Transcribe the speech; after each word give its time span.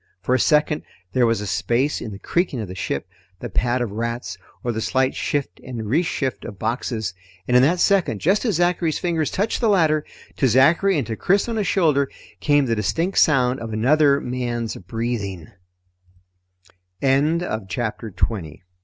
For 0.19 0.33
a 0.33 0.39
second 0.39 0.81
there 1.13 1.27
was 1.27 1.41
a 1.41 1.45
space 1.45 2.01
in 2.01 2.11
the 2.11 2.17
creaking 2.17 2.59
of 2.59 2.67
the 2.67 2.73
ship, 2.73 3.07
the 3.39 3.49
pad 3.51 3.83
of 3.83 3.91
rats, 3.91 4.35
or 4.63 4.71
the 4.71 4.81
slight 4.81 5.13
shift 5.13 5.59
and 5.63 5.83
reshift 5.85 6.43
of 6.43 6.57
boxes. 6.57 7.13
And 7.47 7.55
in 7.55 7.61
that 7.61 7.79
second, 7.79 8.19
just 8.19 8.43
as 8.43 8.55
Zachary's 8.55 8.97
fingers 8.97 9.29
touched 9.29 9.61
the 9.61 9.69
ladder, 9.69 10.03
to 10.37 10.47
Zachary 10.47 10.97
and 10.97 11.05
to 11.05 11.15
Chris 11.15 11.47
on 11.47 11.57
his 11.57 11.67
shoulder, 11.67 12.09
came 12.39 12.65
the 12.65 12.75
distinct 12.75 13.19
sound 13.19 13.59
of 13.59 13.73
another 13.73 14.19
man's 14.19 14.75